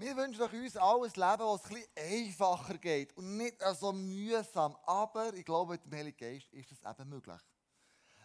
Wir 0.00 0.16
wünschen 0.16 0.42
uns 0.42 0.76
alles 0.76 1.16
Leben, 1.16 1.38
das 1.38 1.64
ein 1.64 1.82
einfacher 1.96 2.78
geht 2.78 3.16
und 3.16 3.36
nicht 3.36 3.56
so 3.80 3.92
mühsam. 3.92 4.76
Aber 4.86 5.34
ich 5.34 5.44
glaube, 5.44 5.72
mit 5.72 5.84
dem 5.84 5.92
Heiligen 5.92 6.16
Geist 6.16 6.52
ist 6.52 6.70
das 6.70 6.88
eben 6.88 7.08
möglich. 7.08 7.40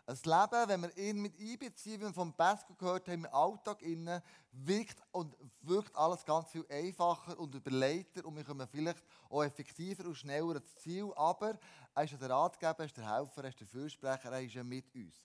Ein 0.06 0.16
Leben, 0.24 0.68
wenn 0.68 0.82
wir 0.84 0.98
ihn 0.98 1.20
mit 1.20 1.40
einbeziehen, 1.40 2.00
wie 2.00 2.06
wir 2.06 2.14
vom 2.14 2.32
Pascal 2.32 2.76
gehört 2.76 3.08
haben, 3.08 3.26
im 3.26 3.34
Alltag 3.34 3.82
innen, 3.82 4.22
wirkt 4.52 5.02
und 5.14 5.36
wirkt 5.62 5.96
alles 5.96 6.24
ganz 6.24 6.52
viel 6.52 6.64
einfacher 6.70 7.40
und 7.40 7.56
überleiter 7.56 8.24
und 8.24 8.36
wir 8.36 8.44
kommen 8.44 8.68
vielleicht 8.68 9.02
auch 9.28 9.44
effektiver 9.44 10.06
und 10.06 10.16
schneller 10.16 10.50
ans 10.50 10.76
Ziel. 10.76 11.12
Aber 11.16 11.58
er 11.96 12.04
ist 12.04 12.22
der 12.22 12.30
Ratgeber, 12.30 12.78
er 12.78 12.86
ist 12.86 12.98
der 12.98 13.18
Helfer, 13.18 13.46
er 13.46 13.50
ist 13.50 13.60
der 13.60 13.68
Fürsprecher, 13.68 14.32
er 14.32 14.44
ist 14.44 14.54
ja 14.54 14.64
mit 14.64 14.94
uns. 14.94 15.16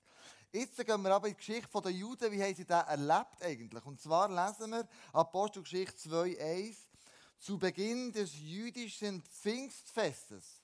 Jetzt 0.51 0.85
gehen 0.85 1.03
wir 1.03 1.15
aber 1.15 1.29
in 1.29 1.35
die 1.35 1.39
Geschichte 1.39 1.83
der 1.83 1.93
Juden, 1.93 2.33
wie 2.33 2.43
haben 2.43 2.55
sie 2.55 2.65
das 2.65 2.89
erlebt 2.89 3.43
eigentlich? 3.43 3.85
Und 3.85 4.01
zwar 4.01 4.29
lesen 4.29 4.71
wir 4.71 4.89
Apostelgeschichte 5.12 6.09
2,1 6.09 6.77
zu 7.38 7.59
Beginn 7.59 8.12
des 8.12 8.34
jüdischen 8.34 9.23
Pfingstfestes 9.23 10.62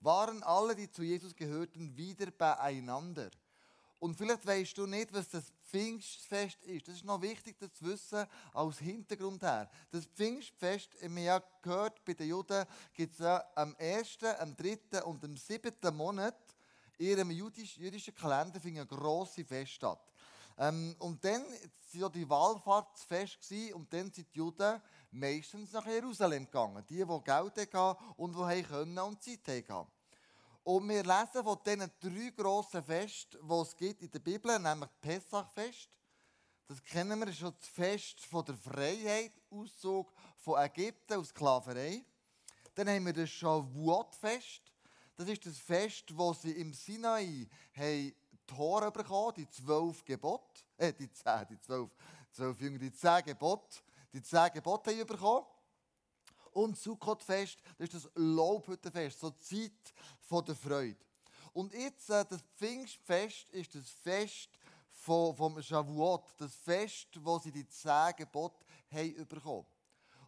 waren 0.00 0.42
alle, 0.42 0.74
die 0.74 0.90
zu 0.90 1.02
Jesus 1.02 1.34
gehörten, 1.34 1.96
wieder 1.96 2.30
beieinander. 2.30 3.30
Und 3.98 4.16
vielleicht 4.16 4.44
weißt 4.44 4.76
du 4.78 4.86
nicht, 4.86 5.12
was 5.12 5.28
das 5.28 5.52
Pfingstfest 5.68 6.64
ist. 6.64 6.88
Das 6.88 6.96
ist 6.96 7.04
noch 7.04 7.22
wichtig, 7.22 7.56
das 7.60 7.72
zu 7.72 7.84
wissen, 7.84 8.26
als 8.52 8.78
Hintergrund 8.80 9.42
her. 9.42 9.70
Das 9.92 10.06
Pfingstfest, 10.06 10.96
wir 11.00 11.32
haben 11.32 11.44
gehört, 11.62 12.04
bei 12.04 12.14
den 12.14 12.28
Juden 12.28 12.66
gibt 12.94 13.12
es 13.12 13.20
ja 13.20 13.44
am 13.54 13.76
1., 13.78 14.18
am 14.40 14.56
3. 14.56 15.04
und 15.04 15.22
am 15.24 15.36
7. 15.36 15.72
Monat 15.94 16.34
ihrem 17.02 17.30
jüdischen 17.30 18.14
Kalender 18.14 18.60
finden 18.60 18.86
grosse 18.86 19.44
Fest 19.44 19.72
statt. 19.72 20.00
Ähm, 20.58 20.94
und 20.98 21.24
dann 21.24 21.44
war 21.94 22.10
die 22.10 22.28
Wallfahrtsfest 22.28 23.38
und 23.74 23.92
dann 23.92 24.12
sind 24.12 24.32
die 24.34 24.38
Juden 24.38 24.80
meistens 25.10 25.72
nach 25.72 25.86
Jerusalem 25.86 26.46
gegangen. 26.46 26.84
Die, 26.88 27.04
die 27.04 27.24
Geld 27.24 27.74
hatten 27.74 28.04
und 28.16 28.36
die 28.36 28.62
können 28.62 28.98
und 28.98 29.22
Zeit 29.22 29.48
hatten. 29.48 29.90
Und 30.64 30.88
wir 30.88 31.02
lesen 31.02 31.42
von 31.42 31.58
diesen 31.66 31.90
drei 32.00 32.30
grossen 32.36 32.82
Festen, 32.84 33.38
die 33.48 33.54
es 33.54 33.76
gibt 33.76 34.02
in 34.02 34.10
der 34.10 34.20
Bibel, 34.20 34.58
nämlich 34.58 34.90
Pessachfest. 35.00 35.88
Das 36.68 36.82
kennen 36.84 37.18
wir, 37.18 37.32
schon 37.32 37.52
das 37.58 37.68
Fest 37.68 38.24
von 38.24 38.44
der 38.44 38.56
Freiheit, 38.56 39.32
Auszug 39.50 40.12
von 40.38 40.62
Ägypten 40.62 41.14
aus 41.14 41.28
Sklaverei. 41.28 42.04
Dann 42.74 42.88
haben 42.88 43.04
wir 43.04 43.12
das 43.12 43.28
Shavuot-Fest. 43.28 44.71
Das 45.22 45.30
ist 45.30 45.46
das 45.46 45.58
Fest, 45.58 46.06
wo 46.16 46.32
sie 46.32 46.50
im 46.50 46.74
Sinai 46.74 47.46
haben 47.76 48.12
Tor 48.44 48.90
bekommen, 48.90 49.32
die 49.36 49.48
zwölf 49.48 50.04
Gebote, 50.04 50.64
äh, 50.76 50.92
die 50.92 51.08
zehn, 51.12 51.46
die 51.48 51.60
zwölf, 51.60 51.90
zwölf 52.32 52.60
Jünger, 52.60 52.80
die 52.80 52.92
zehn 52.92 53.22
Gebote, 53.26 53.78
die 54.12 54.20
zehn 54.20 54.50
Gebote 54.52 54.90
haben 54.90 55.06
bekommen. 55.06 55.46
Und 56.50 56.76
Sukkotfest, 56.76 57.56
das 57.78 57.84
ist 57.84 57.94
das 57.94 58.10
Lobhüttenfest, 58.16 59.20
so 59.20 59.30
die 59.30 59.70
Zeit 60.28 60.48
der 60.48 60.56
Freude. 60.56 60.98
Und 61.52 61.72
jetzt, 61.72 62.10
äh, 62.10 62.24
das 62.28 62.42
Pfingstfest 62.56 63.48
ist 63.50 63.76
das 63.76 63.90
Fest 63.90 64.48
vom, 64.88 65.36
vom 65.36 65.62
Shavuot, 65.62 66.34
das 66.36 66.52
Fest, 66.56 67.10
wo 67.20 67.38
sie 67.38 67.52
die 67.52 67.68
zehn 67.68 68.12
Gebote 68.16 68.66
haben 68.90 69.28
bekommen. 69.28 69.66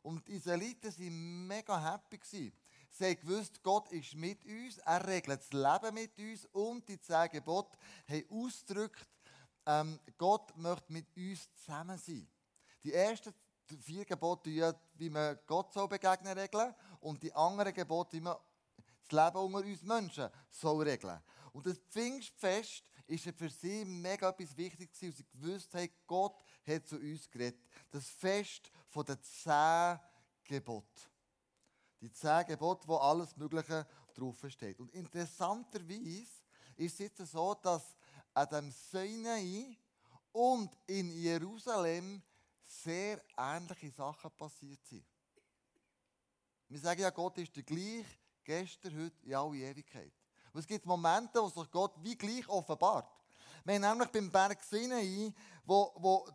Und 0.05 0.29
die 0.29 0.35
Israeliten 0.35 0.97
waren 0.97 1.47
mega 1.49 1.93
happy. 1.93 2.17
Gewesen. 2.19 2.53
Sie 2.97 3.07
haben 3.07 3.21
gewusst, 3.21 3.61
Gott 3.65 3.91
ist 3.91 4.15
mit 4.15 4.45
uns, 4.45 4.79
er 4.79 5.05
regelt 5.05 5.41
das 5.41 5.53
Leben 5.53 5.95
mit 5.95 6.17
uns 6.17 6.47
und 6.53 6.89
die 6.89 7.01
zehn 7.01 7.29
Gebote 7.29 7.77
haben 8.09 8.25
ausgedrückt, 8.31 9.09
ähm, 9.67 9.99
Gott 10.17 10.57
möchte 10.57 10.93
mit 10.93 11.09
uns 11.17 11.53
zusammen 11.57 11.99
sein. 11.99 12.29
Die 12.85 12.93
ersten 12.93 13.35
vier 13.81 14.05
Gebote, 14.05 14.79
wie 14.95 15.11
man 15.11 15.37
Gott 15.45 15.73
so 15.73 15.89
begegnen 15.89 16.39
regeln 16.39 16.73
und 17.01 17.21
die 17.21 17.33
anderen 17.33 17.75
Gebote, 17.75 18.17
wie 18.17 18.21
man 18.21 18.37
das 19.09 19.11
Leben 19.11 19.45
unter 19.45 19.69
uns 19.69 19.83
Menschen 19.83 20.29
soll 20.53 20.89
regeln. 20.89 21.21
Und 21.53 21.67
das 21.67 21.79
Pfingstfest 21.91 22.85
ist 23.09 23.25
für 23.37 23.51
sie 23.51 23.85
mega 23.85 24.29
etwas 24.29 24.57
Wichtiges, 24.57 25.03
weil 25.03 25.13
sie 25.13 25.27
gewusst 25.33 25.75
haben, 25.75 25.91
Gott 26.07 26.45
hat 26.65 26.87
zu 26.87 26.97
uns 26.97 27.29
geredet. 27.29 27.61
Das 27.91 28.09
Fest 28.09 28.71
den 28.95 29.21
zehn 29.21 29.99
Geboten. 30.45 31.14
Die 32.05 32.13
zehn 32.13 32.45
Gebote, 32.45 32.87
wo 32.87 32.97
alles 32.97 33.35
Mögliche 33.35 33.87
drauf 34.13 34.37
steht. 34.49 34.79
Und 34.79 34.91
interessanterweise 34.91 36.27
ist 36.77 36.93
es 36.93 36.99
jetzt 36.99 37.27
so, 37.33 37.55
dass 37.55 37.97
an 38.35 38.47
dem 38.51 38.71
Sinai 38.71 39.79
und 40.31 40.71
in 40.87 41.11
Jerusalem 41.13 42.23
sehr 42.63 43.23
ähnliche 43.39 43.91
Sachen 43.91 44.31
passiert 44.33 44.85
sind. 44.85 45.07
Wir 46.69 46.79
sagen 46.79 47.01
ja, 47.01 47.09
Gott 47.09 47.39
ist 47.39 47.57
der 47.57 47.63
gleich, 47.63 48.05
gestern, 48.45 49.03
heute, 49.03 49.25
in 49.25 49.35
alle 49.35 49.57
Ewigkeit. 49.57 50.13
Und 50.53 50.61
es 50.61 50.67
gibt 50.67 50.85
Momente, 50.85 51.41
wo 51.41 51.49
sich 51.49 51.71
Gott 51.71 51.95
wie 52.03 52.19
gleich 52.19 52.47
offenbart. 52.51 53.11
Wir 53.65 53.77
haben 53.77 53.81
nämlich 53.81 54.11
beim 54.11 54.31
Berg 54.31 54.63
Sinai, 54.63 55.33
wo, 55.65 55.91
wo 55.97 56.29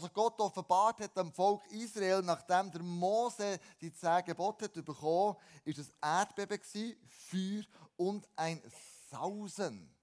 sich 0.00 0.12
Gott 0.12 0.38
offenbart 0.40 1.00
hat 1.00 1.16
dem 1.16 1.32
Volk 1.32 1.66
Israel, 1.70 2.22
nachdem 2.22 2.70
der 2.70 2.82
Mose 2.82 3.58
die 3.80 3.92
zehn 3.92 4.24
Gebote 4.24 4.66
hat 4.66 4.84
bekommen, 4.84 5.36
ist 5.64 5.78
es 5.78 5.92
Erdbeben 6.00 6.60
Feuer 7.06 7.64
und 7.96 8.28
ein 8.36 8.62
Sausen. 9.10 9.94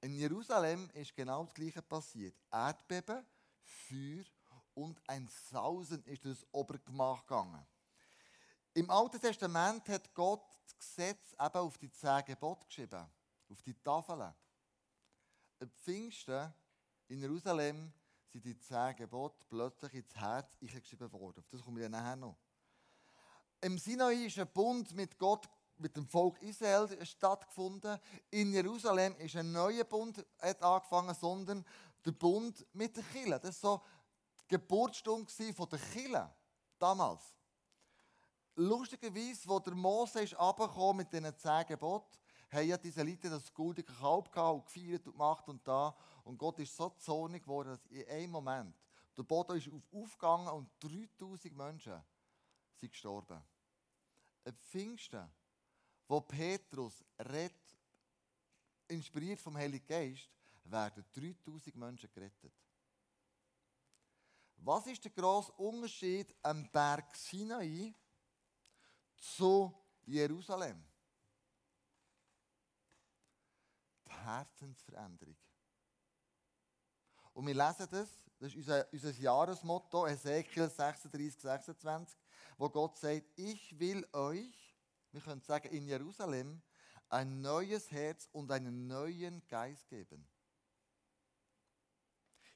In 0.00 0.14
Jerusalem 0.14 0.90
ist 0.94 1.14
genau 1.14 1.44
das 1.44 1.54
Gleiche 1.54 1.82
passiert. 1.82 2.34
Erdbeben, 2.50 3.24
Feuer 3.62 4.24
und 4.74 5.00
ein 5.06 5.28
Sausen 5.50 6.02
ist 6.04 6.24
das 6.24 6.46
Obergemach 6.52 7.22
gegangen. 7.22 7.66
Im 8.74 8.90
Alten 8.90 9.20
Testament 9.20 9.88
hat 9.88 10.12
Gott 10.14 10.44
das 10.64 10.76
Gesetz 10.76 11.32
eben 11.32 11.58
auf 11.58 11.76
die 11.78 11.92
zehn 11.92 12.24
Gebote 12.24 12.66
geschrieben, 12.66 13.06
auf 13.50 13.62
die 13.62 13.74
Tafeln. 13.74 14.34
Am 15.60 15.70
Pfingsten 15.70 16.52
in 17.12 17.20
Jerusalem 17.20 17.92
sind 18.32 18.42
die 18.42 18.58
zehn 18.58 18.96
Gebote 18.96 19.44
plötzlich 19.50 19.92
ins 19.92 20.16
Herz 20.16 20.56
geschrieben 20.58 21.12
worden. 21.12 21.40
Auf 21.40 21.48
das 21.50 21.60
kommen 21.60 21.76
wir 21.76 21.88
nachher 21.90 22.16
noch. 22.16 22.38
Im 23.60 23.76
Sinai 23.76 24.24
ist 24.24 24.38
ein 24.38 24.48
Bund 24.48 24.94
mit 24.94 25.18
Gott, 25.18 25.46
mit 25.76 25.94
dem 25.94 26.06
Volk 26.08 26.40
Israel 26.40 26.88
stattgefunden. 27.04 27.98
In 28.30 28.50
Jerusalem 28.52 29.14
ist 29.16 29.36
ein 29.36 29.52
neuer 29.52 29.84
Bund 29.84 30.24
hat 30.40 30.62
angefangen, 30.62 31.14
sondern 31.14 31.66
der 32.02 32.12
Bund 32.12 32.66
mit 32.72 32.96
der 32.96 33.04
Kille. 33.04 33.38
Das 33.38 33.62
war 33.62 33.76
so 33.76 33.82
die 34.40 34.56
Geburtsstunde 34.56 35.30
von 35.52 35.68
der 35.68 35.78
Kille 35.78 36.34
damals. 36.78 37.34
Lustigerweise, 38.54 39.46
wo 39.48 39.58
der 39.58 39.74
Mose 39.74 40.22
ist 40.22 40.36
mit 40.94 41.12
diesen 41.12 41.38
zehn 41.38 41.66
Geboten, 41.66 42.16
haben 42.52 42.68
ja 42.68 42.76
diese 42.76 43.02
Leute 43.02 43.30
das 43.30 43.52
gute 43.52 43.82
Kalb 43.82 44.30
gehabt 44.32 44.54
und 44.54 44.64
gefeiert 44.66 45.06
und 45.06 45.12
gemacht 45.12 45.48
und 45.48 45.66
da. 45.66 45.94
Und 46.24 46.38
Gott 46.38 46.58
ist 46.60 46.76
so 46.76 46.90
zornig 46.90 47.42
geworden, 47.42 47.70
dass 47.70 47.86
in 47.86 48.06
einem 48.08 48.30
Moment 48.30 48.76
der 49.16 49.22
Boden 49.24 49.56
ist 49.56 49.68
aufgegangen 49.92 50.48
und 50.48 50.70
3000 50.80 51.54
Menschen 51.54 52.02
sind 52.80 52.92
gestorben. 52.92 53.42
Am 54.44 54.54
Pfingsten, 54.54 55.28
wo 56.08 56.20
Petrus 56.20 57.04
redet, 57.18 57.76
inspiriert 58.88 59.40
vom 59.40 59.56
Heiligen 59.56 59.86
Geist, 59.86 60.28
werden 60.64 61.04
3000 61.12 61.76
Menschen 61.76 62.10
gerettet. 62.12 62.52
Was 64.56 64.86
ist 64.86 65.04
der 65.04 65.10
grosse 65.10 65.52
Unterschied 65.52 66.34
am 66.42 66.70
Berg 66.70 67.16
Sinai 67.16 67.94
zu 69.16 69.74
Jerusalem? 70.04 70.84
Herzensveränderung. 74.06 75.36
Und 77.32 77.46
wir 77.46 77.54
lesen 77.54 77.88
das, 77.90 78.08
das 78.38 78.50
ist 78.50 78.56
unser, 78.56 78.92
unser 78.92 79.10
Jahresmotto, 79.12 80.06
Ezekiel 80.06 80.68
36, 80.68 81.40
26, 81.40 82.18
wo 82.58 82.68
Gott 82.68 82.98
sagt, 82.98 83.24
ich 83.36 83.78
will 83.78 84.06
euch, 84.12 84.76
wir 85.12 85.20
können 85.20 85.40
sagen, 85.40 85.68
in 85.68 85.86
Jerusalem, 85.86 86.60
ein 87.08 87.40
neues 87.40 87.90
Herz 87.90 88.28
und 88.32 88.50
einen 88.50 88.86
neuen 88.86 89.46
Geist 89.48 89.88
geben. 89.88 90.26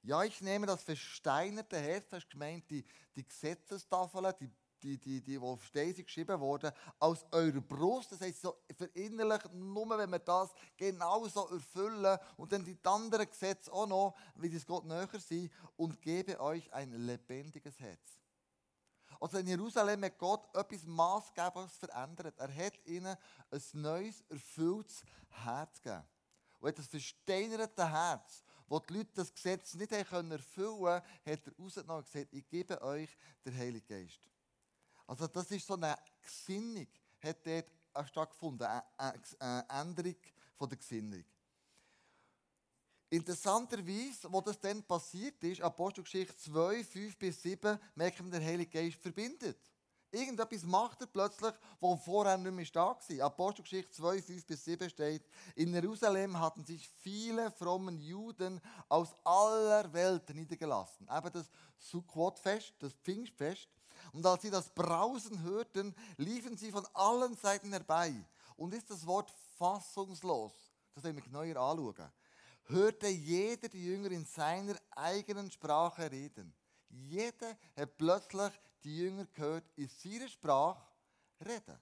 Ja, 0.02 0.22
ich 0.22 0.40
nehme 0.40 0.66
das 0.66 0.82
versteinerte 0.82 1.78
Herz, 1.78 2.08
das 2.08 2.22
ist 2.22 2.30
gemeint, 2.30 2.70
die, 2.70 2.84
die 3.16 3.26
Gesetzestafeln, 3.26 4.32
die 4.40 4.50
die, 4.82 4.98
die, 4.98 5.20
die, 5.20 5.22
die 5.22 5.38
auf 5.38 5.64
Stasi 5.64 6.02
geschrieben 6.02 6.38
wurden, 6.40 6.72
aus 6.98 7.24
eurer 7.32 7.60
Brust. 7.60 8.12
Das 8.12 8.20
heißt, 8.20 8.42
so 8.42 8.56
verinnerlich, 8.76 9.42
nur 9.52 9.88
wenn 9.90 10.10
wir 10.10 10.18
das 10.18 10.52
genau 10.76 11.26
so 11.28 11.48
erfüllen 11.48 12.18
und 12.36 12.52
dann 12.52 12.64
die 12.64 12.78
anderen 12.84 13.28
Gesetze 13.28 13.72
auch 13.72 13.86
noch, 13.86 14.14
wie 14.36 14.50
das 14.50 14.66
Gott 14.66 14.84
näher 14.84 15.08
sind, 15.18 15.50
und 15.76 16.00
gebe 16.00 16.40
euch 16.40 16.72
ein 16.72 16.92
lebendiges 16.92 17.78
Herz. 17.80 18.18
Also 19.20 19.38
in 19.38 19.46
Jerusalem 19.46 20.04
hat 20.04 20.18
Gott 20.18 20.54
etwas 20.54 20.84
Maßgebliches 20.84 21.76
verändert. 21.78 22.38
Er 22.38 22.54
hat 22.54 22.74
ihnen 22.84 23.16
ein 23.50 23.62
neues, 23.72 24.22
erfülltes 24.28 25.02
Herz 25.28 25.80
gegeben. 25.80 26.04
Und 26.60 26.68
hat 26.68 26.78
das 26.78 26.86
versteinerte 26.86 27.90
Herz, 27.90 28.44
wo 28.68 28.78
die 28.80 28.94
Leute 28.94 29.10
das 29.14 29.32
Gesetz 29.32 29.74
nicht 29.74 29.92
erfüllen 29.92 30.30
konnten, 30.30 30.88
hat 30.90 31.46
er 31.46 31.56
rausgenommen 31.58 31.98
und 31.98 32.12
gesagt, 32.12 32.32
ich 32.32 32.48
gebe 32.48 32.80
euch 32.82 33.16
den 33.44 33.56
Heiligen 33.56 33.86
Geist. 33.86 34.20
Also 35.06 35.26
das 35.28 35.50
ist 35.50 35.66
so 35.66 35.74
eine 35.74 35.96
Gesinnung, 36.22 36.86
hat 37.22 37.46
dort 37.46 37.70
stattgefunden, 38.08 38.66
eine, 38.96 39.66
Änderung 39.68 40.16
von 40.56 40.68
der 40.68 40.78
Gesinnung. 40.78 41.24
Interessanterweise, 43.08 44.30
wo 44.30 44.40
das 44.40 44.58
dann 44.58 44.82
passiert 44.82 45.42
ist, 45.44 45.60
Apostelgeschichte 45.60 46.36
2, 46.36 46.82
5 46.82 47.16
bis 47.16 47.40
7, 47.40 47.78
merken 47.94 48.30
wir, 48.30 48.38
der 48.38 48.48
Heilige 48.48 48.70
Geist 48.70 48.98
verbindet. 49.00 49.58
Irgendetwas 50.10 50.64
macht 50.64 51.00
er 51.02 51.06
plötzlich, 51.06 51.52
wo 51.78 51.96
vorher 51.96 52.36
nicht 52.36 52.52
mehr 52.52 52.66
da 52.72 52.96
war. 52.96 53.26
Apostelgeschichte 53.26 53.92
2, 53.92 54.22
5 54.22 54.46
bis 54.46 54.64
7 54.64 54.90
steht, 54.90 55.22
in 55.54 55.72
Jerusalem 55.72 56.38
hatten 56.38 56.64
sich 56.64 56.88
viele 56.88 57.50
frommen 57.52 58.00
Juden 58.00 58.60
aus 58.88 59.14
aller 59.24 59.92
Welt 59.92 60.28
niedergelassen. 60.34 61.08
Eben 61.14 61.32
das 61.32 61.50
Sukkot-Fest, 61.78 62.74
das 62.80 62.92
Pfingstfest. 62.94 63.68
Und 64.12 64.24
als 64.26 64.42
sie 64.42 64.50
das 64.50 64.68
Brausen 64.70 65.42
hörten, 65.42 65.94
liefen 66.16 66.56
sie 66.56 66.70
von 66.70 66.86
allen 66.94 67.36
Seiten 67.36 67.72
herbei. 67.72 68.14
Und 68.56 68.74
ist 68.74 68.90
das 68.90 69.06
Wort 69.06 69.30
fassungslos, 69.58 70.52
das 70.94 71.04
wollen 71.04 71.16
wir 71.16 71.22
genauer 71.22 71.56
anschauen, 71.56 72.12
hörte 72.64 73.08
jeder 73.08 73.68
die 73.68 73.84
Jünger 73.84 74.10
in 74.10 74.24
seiner 74.24 74.76
eigenen 74.90 75.50
Sprache 75.50 76.10
reden. 76.10 76.54
Jeder 76.88 77.56
hat 77.76 77.96
plötzlich 77.96 78.52
die 78.82 78.96
Jünger 78.96 79.26
gehört 79.26 79.64
in 79.76 79.88
seiner 79.88 80.28
Sprache 80.28 80.82
reden. 81.44 81.78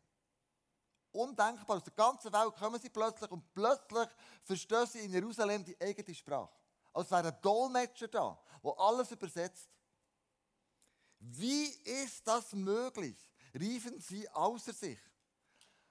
Undenkbar, 1.13 1.77
aus 1.77 1.85
der 1.85 1.93
ganzen 1.93 2.33
Welt 2.33 2.57
kommen 2.57 2.81
sie 2.81 2.91
plötzlich 2.91 3.31
und 3.31 3.55
plötzlich 3.55 4.09
verstehen 4.43 4.87
sie 4.87 4.99
in 5.01 5.13
Jerusalem 5.13 5.65
die 5.65 5.81
eigene 5.81 6.15
Sprache. 6.15 6.53
Als 6.93 7.11
wäre 7.11 7.29
ein 7.29 7.41
Dolmetscher 7.41 8.09
da, 8.09 8.39
der 8.63 8.79
alles 8.79 9.13
übersetzt. 9.13 9.69
Wie 11.27 11.67
ist 11.67 12.27
das 12.27 12.53
möglich? 12.53 13.17
riefen 13.55 14.01
sie 14.01 14.29
außer 14.31 14.73
sich. 14.73 14.99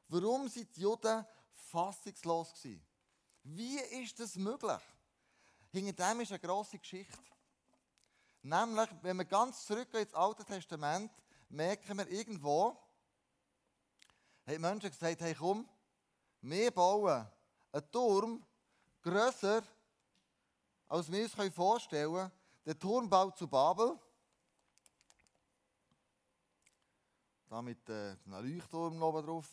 Warum 0.07 0.47
sind 0.49 0.75
die 0.75 0.81
Juden 0.81 1.25
fassungslos 1.71 2.53
gewesen? 2.53 2.85
Wie 3.43 3.77
ist 3.77 4.19
das 4.19 4.35
möglich? 4.35 4.81
Hinter 5.71 6.09
dem 6.09 6.21
ist 6.21 6.31
eine 6.31 6.39
grosse 6.39 6.77
Geschichte. 6.77 7.17
Nämlich, 8.41 8.89
wenn 9.01 9.17
wir 9.17 9.25
ganz 9.25 9.65
zurückgehen 9.65 10.03
ins 10.03 10.13
Alte 10.13 10.45
Testament, 10.45 11.11
merken 11.49 11.97
wir 11.97 12.07
irgendwo, 12.09 12.77
haben 14.45 14.61
Menschen 14.61 14.91
gesagt, 14.91 15.21
hey 15.21 15.33
komm, 15.33 15.67
wir 16.41 16.71
bauen 16.71 17.25
einen 17.71 17.91
Turm 17.91 18.45
grösser, 19.01 19.63
als 20.89 21.11
wir 21.11 21.23
uns 21.23 21.55
vorstellen 21.55 22.13
können. 22.13 22.31
Der 22.65 22.77
Turmbau 22.77 23.31
zu 23.31 23.47
Babel. 23.47 23.97
Da 27.53 27.61
mit 27.61 27.87
äh, 27.87 28.15
einem 28.25 28.51
Leuchtturm 28.51 28.99
oben 29.03 29.23
drauf. 29.23 29.47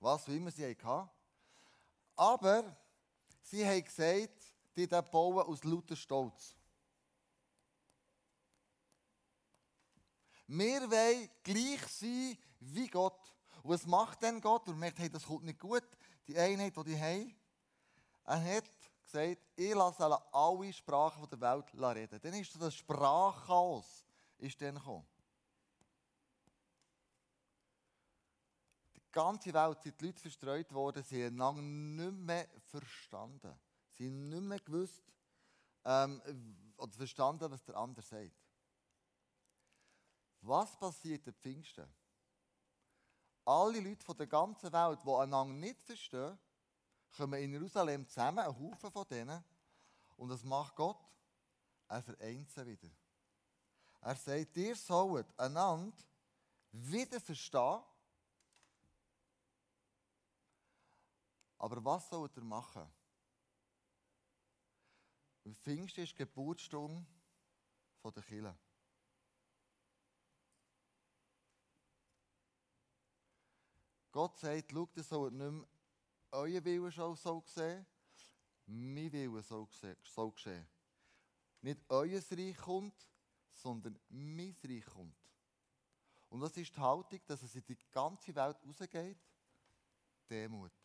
Was 0.00 0.28
wie 0.28 0.36
immer 0.36 0.50
sie 0.50 0.66
hatten. 0.66 1.08
Aber 2.14 2.76
sie 3.40 3.66
haben 3.66 3.82
gesagt, 3.82 4.54
die 4.76 4.86
bauen 4.86 5.46
aus 5.46 5.64
lauter 5.64 5.96
Stolz. 5.96 6.54
Wir 10.46 10.82
wollen 10.82 11.30
gleich 11.42 11.86
sein 11.86 12.36
wie 12.60 12.88
Gott. 12.88 13.32
Und 13.62 13.70
was 13.70 13.86
macht 13.86 14.20
denn 14.20 14.38
Gott? 14.42 14.68
Und 14.68 14.78
merkt, 14.78 14.98
hey, 14.98 15.08
das 15.08 15.24
kommt 15.24 15.44
nicht 15.44 15.58
gut. 15.58 15.88
Die 16.28 16.36
Einheit, 16.36 16.76
die 16.76 16.84
die 16.84 17.00
haben. 17.00 17.34
Er 18.26 18.56
hat 18.56 18.70
gesagt, 19.06 19.40
ich 19.56 19.72
lasse 19.72 20.04
alle 20.34 20.70
Sprachen 20.70 21.26
der 21.30 21.40
Welt 21.40 21.96
reden. 21.96 22.20
Dann 22.20 22.34
ist 22.34 22.60
das 22.60 22.74
Sprachchaos 22.74 24.04
ist 24.36 24.60
dann 24.60 24.74
gekommen. 24.74 25.13
Ganze 29.14 29.54
Welt 29.54 29.82
sind 29.82 30.00
die 30.00 30.06
Leute 30.06 30.20
verstreut 30.20 30.72
worden, 30.72 31.02
sie 31.02 31.24
haben 31.24 31.40
einander 31.40 31.62
nicht 31.62 32.18
mehr 32.18 32.48
verstanden. 32.66 33.58
Sie 33.96 34.06
haben 34.06 34.28
nicht 34.28 34.42
mehr 34.42 34.60
gewusst 34.60 35.02
ähm, 35.84 36.20
oder 36.76 36.92
verstanden, 36.92 37.50
was 37.50 37.64
der 37.64 37.76
andere 37.76 38.04
sagt. 38.04 38.36
Was 40.40 40.76
passiert 40.76 41.26
am 41.26 41.34
Pfingsten? 41.34 41.88
Alle 43.46 43.80
Leute 43.80 44.04
von 44.04 44.16
der 44.16 44.26
ganzen 44.26 44.72
Welt, 44.72 45.00
die 45.04 45.10
einander 45.10 45.54
nicht 45.54 45.80
verstehen, 45.82 46.38
kommen 47.16 47.40
in 47.40 47.52
Jerusalem 47.52 48.06
zusammen, 48.08 48.40
ein 48.40 48.58
Haufen 48.58 48.90
von 48.90 49.06
denen. 49.08 49.42
Und 50.16 50.28
das 50.28 50.42
macht 50.42 50.74
Gott. 50.76 50.98
Er 51.88 52.02
vereint 52.02 52.50
sie 52.50 52.66
wieder. 52.66 52.90
Er 54.00 54.16
sagt, 54.16 54.56
ihr 54.56 54.76
sollt 54.76 55.26
einander 55.38 55.96
wieder 56.72 57.20
verstehen. 57.20 57.80
Aber 61.64 61.82
was 61.82 62.10
sollt 62.10 62.36
ihr 62.36 62.44
machen? 62.44 62.86
Pfingsten 65.62 66.04
ist 66.04 66.12
die 66.12 66.16
Geburtsstunde 66.16 67.06
der 68.04 68.22
Kirche. 68.22 68.54
Gott 74.12 74.36
sagt, 74.36 74.72
schau, 74.72 74.86
das 74.94 75.08
soll 75.08 75.30
nicht 75.30 75.40
mehr 75.40 75.66
euer 76.32 76.62
Wille 76.62 76.92
schon 76.92 77.16
so 77.16 77.42
sehen, 77.46 77.86
mein 78.66 79.10
Wille 79.10 79.42
soll 79.42 79.66
geschehen. 79.66 80.68
Nicht 81.62 81.80
euer 81.88 82.20
Reich 82.30 82.58
kommt, 82.58 83.08
sondern 83.48 83.98
mein 84.10 84.54
Reich 84.64 84.84
kommt. 84.84 85.16
Und 86.28 86.40
das 86.40 86.54
ist 86.58 86.76
die 86.76 86.80
Haltung, 86.80 87.20
dass 87.26 87.42
es 87.42 87.54
in 87.54 87.64
die 87.64 87.78
ganze 87.90 88.34
Welt 88.34 88.58
rausgeht. 88.66 89.18
Demut. 90.28 90.83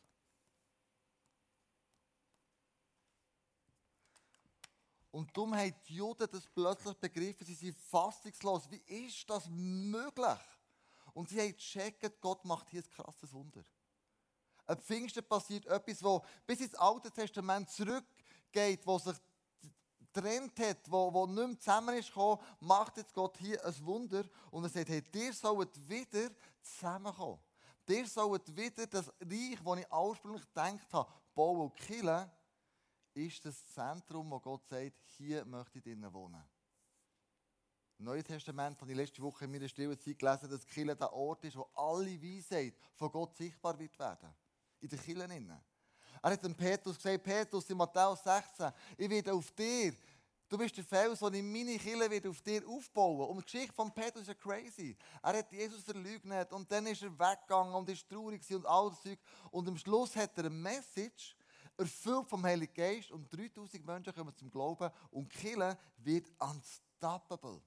Und 5.11 5.35
darum 5.35 5.55
haben 5.55 5.73
die 5.87 5.95
Juden 5.95 6.27
das 6.31 6.47
plötzlich 6.47 6.95
begriffen, 6.97 7.45
sie 7.45 7.55
sind 7.55 7.75
fassungslos. 7.75 8.69
Wie 8.69 9.07
ist 9.07 9.27
das 9.29 9.47
möglich? 9.49 10.39
Und 11.13 11.29
sie 11.29 11.41
haben 11.41 11.55
gecheckt, 11.55 12.21
Gott 12.21 12.45
macht 12.45 12.69
hier 12.69 12.83
ein 12.83 12.89
krasses 12.89 13.33
Wunder. 13.33 13.63
Am 14.67 14.77
Pfingsten 14.77 15.23
passiert 15.23 15.65
etwas, 15.65 16.03
wo 16.03 16.23
bis 16.45 16.61
ins 16.61 16.75
Alte 16.75 17.11
Testament 17.11 17.69
zurückgeht, 17.71 18.85
wo 18.85 18.99
sich 18.99 19.17
getrennt 20.13 20.59
hat, 20.59 20.77
wo, 20.91 21.11
wo 21.11 21.25
nicht 21.25 21.47
mehr 21.47 21.59
zusammen 21.59 21.97
ist 21.97 22.09
gekommen, 22.09 22.39
macht 22.59 22.97
jetzt 22.97 23.13
Gott 23.13 23.37
hier 23.37 23.63
ein 23.65 23.85
Wunder 23.85 24.23
und 24.51 24.63
er 24.63 24.69
sagt, 24.69 24.89
hey, 24.89 25.01
dir 25.01 25.33
sollt 25.33 25.89
wieder 25.89 26.29
zusammenkommen. 26.61 27.39
Dir 27.87 28.05
sollt 28.07 28.55
wieder 28.55 28.85
das 28.85 29.11
Reich, 29.19 29.57
das 29.63 29.79
ich 29.79 29.91
ursprünglich 29.91 30.45
gedacht 30.45 30.93
habe, 30.93 31.11
bauen 31.33 31.61
und 31.61 31.75
killen, 31.75 32.29
ist 33.25 33.45
das 33.45 33.67
Zentrum, 33.67 34.31
wo 34.31 34.39
Gott 34.39 34.65
sagt, 34.67 35.01
hier 35.17 35.45
möchte 35.45 35.77
ich 35.79 35.83
drinnen 35.83 36.13
wohnen. 36.13 36.43
Im 37.99 38.05
Neuen 38.05 38.23
Testament 38.23 38.79
habe 38.79 38.91
ich 38.91 38.97
letzte 38.97 39.21
Woche 39.21 39.43
in 39.43 39.51
meiner 39.51 39.67
stillen 39.67 39.99
Zeit 39.99 40.17
gelesen, 40.17 40.49
dass 40.49 40.65
Kirche 40.65 40.95
der 40.95 41.11
Ort 41.11 41.43
ist, 41.43 41.57
wo 41.57 41.67
alle 41.75 42.21
Weisheit 42.21 42.73
von 42.95 43.11
Gott 43.11 43.35
sichtbar 43.35 43.77
wird 43.77 43.97
werden. 43.99 44.33
In 44.79 44.87
der 44.87 44.99
Kirche 44.99 45.23
innen. 45.23 45.61
Er 46.21 46.31
hat 46.31 46.43
dem 46.43 46.55
Petrus 46.55 46.95
gesagt, 46.95 47.23
Petrus 47.23 47.69
in 47.69 47.77
Matthäus 47.77 48.23
16, 48.23 48.71
ich 48.97 49.09
werde 49.09 49.33
auf 49.33 49.51
dir, 49.51 49.93
du 50.47 50.57
bist 50.57 50.77
der 50.77 50.85
Fels, 50.85 51.19
den 51.19 51.33
ich 51.33 51.43
meine 51.43 51.77
Kirche 51.77 52.09
wieder 52.09 52.29
auf 52.29 52.41
dir 52.41 52.65
aufbauen. 52.67 53.29
Und 53.29 53.39
die 53.39 53.51
Geschichte 53.51 53.73
von 53.73 53.93
Petrus 53.93 54.21
ist 54.21 54.27
ja 54.29 54.33
crazy. 54.33 54.95
Er 55.21 55.37
hat 55.37 55.51
Jesus 55.51 55.83
verleugnet 55.83 56.53
und 56.53 56.71
dann 56.71 56.87
ist 56.87 57.03
er 57.03 57.11
weggegangen 57.11 57.73
und 57.75 57.89
ist 57.89 58.07
traurig 58.07 58.41
und 58.53 58.65
all 58.65 58.89
das 58.89 59.01
Zeug. 59.01 59.19
Und 59.51 59.67
am 59.67 59.77
Schluss 59.77 60.15
hat 60.15 60.37
er 60.37 60.45
eine 60.45 60.49
Message, 60.49 61.35
erfüllt 61.79 62.27
vom 62.27 62.43
Heiligen 62.43 62.73
Geist 62.73 63.11
und 63.11 63.31
3000 63.33 63.85
Menschen 63.85 64.13
kommen 64.13 64.35
zum 64.35 64.51
Glauben 64.51 64.91
und 65.11 65.29
Kirche 65.29 65.77
wird 65.97 66.29
unstoppable. 66.39 67.61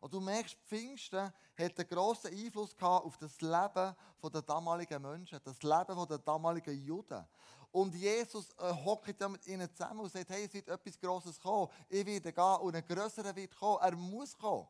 Und 0.00 0.14
du 0.14 0.20
merkst, 0.20 0.56
Pfingsten 0.66 1.32
hat 1.58 1.78
einen 1.78 1.88
grossen 1.88 2.32
Einfluss 2.32 2.74
gehabt 2.74 3.04
auf 3.04 3.18
das 3.18 3.40
Leben 3.40 3.94
der 4.22 4.42
damaligen 4.42 5.02
Menschen, 5.02 5.38
das 5.44 5.62
Leben 5.62 6.08
der 6.08 6.18
damaligen 6.18 6.74
Juden. 6.74 7.24
Und 7.70 7.94
Jesus 7.94 8.50
äh, 8.58 8.72
hockt 8.72 9.20
ja 9.20 9.28
mit 9.28 9.46
ihnen 9.46 9.70
zusammen 9.72 10.00
und 10.00 10.12
sagt, 10.12 10.30
hey, 10.30 10.44
es 10.44 10.54
wird 10.54 10.68
etwas 10.68 10.98
Grosses 10.98 11.38
kommen. 11.38 11.68
Ich 11.88 12.04
werde 12.04 12.32
gehen 12.32 12.56
und 12.62 12.74
ein 12.74 12.84
Größerer 12.84 13.36
wird 13.36 13.54
kommen. 13.54 13.78
Er 13.80 13.94
muss 13.94 14.36
kommen. 14.36 14.66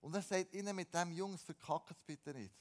Und 0.00 0.14
er 0.14 0.22
sagt 0.22 0.54
ihnen 0.54 0.76
mit 0.76 0.94
dem 0.94 1.10
Jungs, 1.10 1.42
verkackt 1.42 1.90
es 1.90 2.02
bitte 2.02 2.32
nicht. 2.34 2.54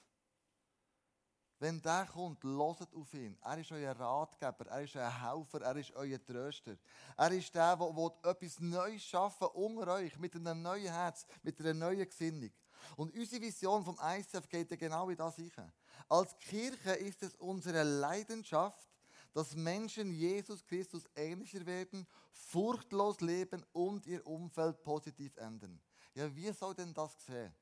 Wenn 1.62 1.80
der 1.80 2.08
kommt, 2.08 2.44
loset 2.44 2.92
auf 2.96 3.14
ihn. 3.14 3.38
Er 3.40 3.60
ist 3.60 3.72
euer 3.72 3.96
Ratgeber, 3.96 4.66
er 4.66 4.82
ist 4.82 4.96
euer 4.96 5.22
Helfer, 5.22 5.62
er 5.62 5.76
ist 5.76 5.92
euer 5.92 6.26
Tröster. 6.26 6.76
Er 7.16 7.32
ist 7.34 7.54
der, 7.54 7.78
der 7.78 8.32
etwas 8.32 8.60
Neues 8.60 9.04
schaffen 9.04 9.48
unter 9.54 9.94
euch, 9.94 10.18
mit 10.18 10.36
einem 10.36 10.60
neuen 10.60 10.92
Herz, 10.92 11.24
mit 11.44 11.60
einer 11.60 11.76
neuen 11.76 12.10
Gesinnung. 12.10 12.50
Und 12.96 13.14
unsere 13.14 13.44
Vision 13.44 13.86
vom 13.86 13.96
ICF 14.02 14.50
geht 14.50 14.80
genau 14.80 15.08
in 15.12 15.18
das 15.18 15.36
hinein. 15.36 15.72
Als 16.10 16.36
Kirche 16.40 16.94
ist 16.94 17.22
es 17.22 17.36
unsere 17.36 17.84
Leidenschaft, 17.84 18.90
dass 19.32 19.56
Menschen 19.56 20.12
Jesus 20.12 20.66
Christus 20.66 21.08
ähnlicher 21.16 21.64
werden, 21.68 22.08
furchtlos 22.32 23.22
leben 23.22 23.64
und 23.72 24.08
ihr 24.08 24.26
Umfeld 24.26 24.82
positiv 24.82 25.38
ändern. 25.38 25.80
Ja, 26.16 26.36
wie 26.36 26.52
soll 26.54 26.74
denn 26.74 26.92
das 26.92 27.24
sehen? 27.24 27.54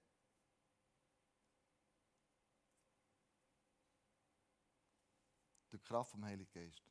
Durch 5.69 5.78
die 5.78 5.78
Kraft 5.89 6.11
vom 6.11 6.23
Heiligen 6.23 6.51
Geist. 6.51 6.83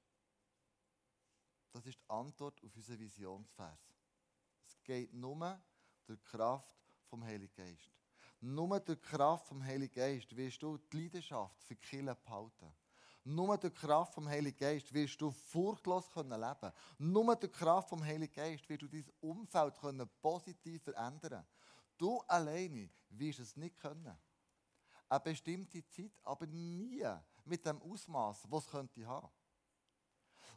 Das 1.70 1.86
ist 1.86 2.00
die 2.00 2.10
Antwort 2.10 2.60
auf 2.64 2.74
unseren 2.74 2.98
Visionsvers. 2.98 3.94
Es 4.66 4.82
geht 4.82 5.14
nur 5.14 5.60
durch 6.04 6.18
die 6.18 6.24
Kraft 6.24 6.76
vom 7.06 7.22
Heiligen 7.22 7.54
Geist. 7.54 7.92
Nur 8.40 8.80
durch 8.80 8.98
die 8.98 9.06
Kraft 9.08 9.46
vom 9.46 9.62
Heiligen 9.62 9.94
Geist 9.94 10.36
wirst 10.36 10.60
du 10.60 10.78
die 10.78 11.02
Leidenschaft 11.02 11.62
für 11.62 11.76
Killen 11.76 12.16
behalten. 12.24 12.74
Nur 13.22 13.56
durch 13.56 13.72
die 13.72 13.80
Kraft 13.80 14.14
vom 14.14 14.26
Heiligen 14.26 14.58
Geist 14.58 14.92
wirst 14.92 15.20
du 15.20 15.30
furchtlos 15.30 16.12
leben 16.16 16.30
können 16.30 16.72
Nur 16.98 17.24
durch 17.36 17.38
die 17.38 17.48
Kraft 17.56 17.90
vom 17.90 18.02
Heiligen 18.02 18.34
Geist 18.34 18.68
wirst 18.68 18.82
du 18.82 18.88
dein 18.88 19.08
Umfeld 19.20 19.78
können 19.78 20.10
positiv 20.20 20.82
verändern 20.82 21.46
Du 21.96 22.18
alleine 22.22 22.90
wirst 23.10 23.38
es 23.38 23.56
nicht 23.56 23.78
können. 23.78 24.18
Eine 25.08 25.20
bestimmte 25.20 25.86
Zeit, 25.86 26.20
aber 26.24 26.48
nie 26.48 27.04
mit 27.48 27.64
dem 27.64 27.80
Ausmaß, 27.82 28.50
was 28.50 28.64
es 28.64 28.70
könnte 28.70 29.06
haben. 29.06 29.28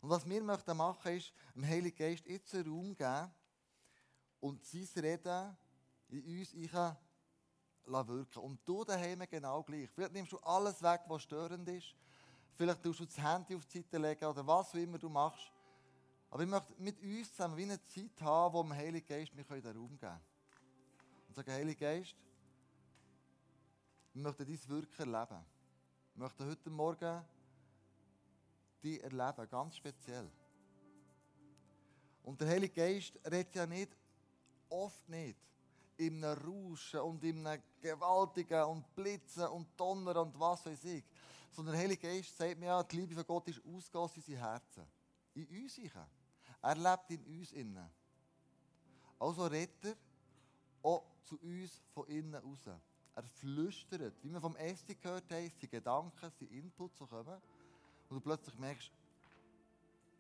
Und 0.02 0.10
was 0.10 0.28
wir 0.28 0.42
möchten 0.42 0.76
machen, 0.78 1.16
ist, 1.16 1.34
dem 1.56 1.66
Heiligen 1.66 1.98
Geist 1.98 2.26
jetzt 2.26 2.54
einen 2.56 2.68
Raum 2.72 2.96
geben 2.96 3.32
und 4.40 4.66
sein 4.66 4.88
Reden 4.98 5.58
in 6.10 6.40
uns 6.40 6.54
wirken 6.54 8.40
Und 8.42 8.60
du 8.66 8.84
daheim 8.84 9.24
genau 9.30 9.64
gleich. 9.64 9.90
Vielleicht 9.90 10.14
nimmst 10.14 10.32
du 10.32 10.38
alles 10.40 10.82
weg, 10.82 11.02
was 11.08 11.24
störend 11.24 11.68
ist. 11.70 11.96
Vielleicht 12.54 12.82
tust 12.84 13.00
du 13.00 13.06
das 13.06 13.18
Handy 13.18 13.56
auf 13.56 13.66
die 13.66 13.80
Seite 13.80 13.98
legen 13.98 14.26
oder 14.26 14.46
was 14.46 14.70
auch 14.70 14.76
immer 14.76 14.98
du 14.98 15.10
machst. 15.10 15.52
Aber 16.30 16.44
ich 16.44 16.50
möchte 16.50 16.74
mit 16.78 17.02
uns 17.02 17.32
zusammen 17.32 17.58
wie 17.58 17.64
eine 17.64 17.84
Zeit 17.86 18.22
haben, 18.22 18.54
wo 18.54 18.64
dem 18.64 18.74
Heiligen 18.74 19.06
Geist 19.06 19.36
wir 19.36 19.44
den 19.44 19.78
Raum 19.78 19.90
geben 19.90 20.00
können. 20.00 20.22
Und 21.28 21.36
sagen, 21.36 21.52
Heiliger 21.52 21.80
Geist, 21.80 22.16
wir 24.14 24.24
möchten 24.24 24.46
dein 24.46 24.70
Wirken 24.70 25.14
erleben. 25.14 25.46
Wir 26.14 26.24
möchten 26.24 26.46
heute 26.46 26.70
Morgen 26.70 27.26
dich 28.84 29.02
erleben, 29.02 29.50
ganz 29.50 29.76
speziell. 29.78 30.30
Und 32.24 32.40
der 32.40 32.50
Heilige 32.50 32.74
Geist 32.74 33.20
redet 33.26 33.56
ja 33.56 33.66
nicht, 33.66 33.96
oft 34.70 35.08
nicht, 35.10 35.38
in 35.98 36.24
einem 36.24 36.38
Rauschen 36.38 37.00
und 37.00 37.24
in 37.24 37.46
einem 37.46 37.64
gewaltigen 37.80 38.64
und 38.64 38.96
Blitzen 38.96 39.48
und 39.48 39.68
Donner 39.80 40.22
und 40.22 40.38
was 40.40 40.66
weiß 40.66 40.84
ich. 40.86 41.04
Sondern 41.52 41.74
der 41.74 41.84
Heilige 41.84 42.08
Geist 42.08 42.38
sagt 42.38 42.60
mir 42.60 42.68
ja, 42.68 42.84
die 42.84 42.98
Liebe 42.98 43.16
von 43.16 43.26
Gott 43.26 43.48
ist 43.48 43.62
ausgegossen 43.66 44.18
in 44.18 44.34
sein 44.34 44.38
Herzen. 44.38 44.88
In 45.34 45.48
uns. 45.48 45.80
Er 46.62 46.76
lebt 46.76 47.12
in 47.12 47.40
uns 47.40 47.52
innen. 47.54 47.90
Also 49.18 49.46
redet 49.46 49.86
er 49.86 49.96
auch 50.84 51.06
zu 51.24 51.40
uns 51.40 51.82
von 51.94 52.08
innen 52.08 52.36
raus. 52.36 52.70
Er 53.22 53.28
flüstert, 53.28 54.16
wie 54.24 54.32
wir 54.32 54.42
vom 54.42 54.56
Esti 54.56 54.96
gehört 54.96 55.32
haben, 55.32 55.52
seine 55.52 55.68
Gedanken, 55.70 56.32
seine 56.40 56.52
Inputs 56.52 56.98
so 56.98 57.06
kommen. 57.06 57.40
Und 58.10 58.16
du 58.16 58.20
plötzlich 58.20 58.58
merkst, 58.58 58.92